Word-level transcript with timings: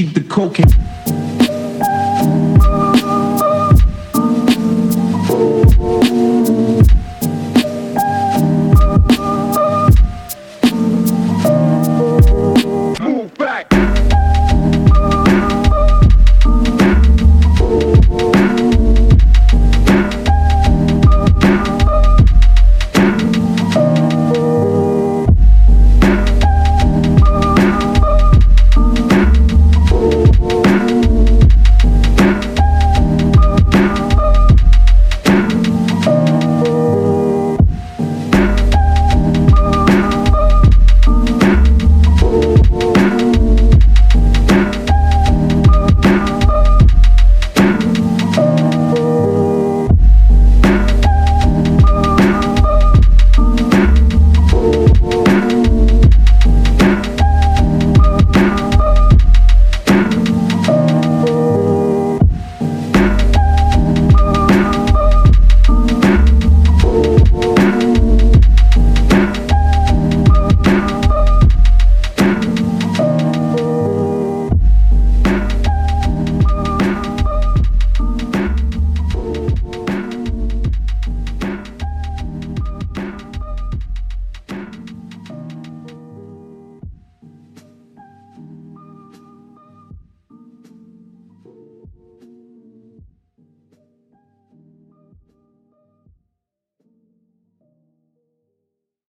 keep 0.00 0.14
the 0.14 0.22
cocaine. 0.22 0.99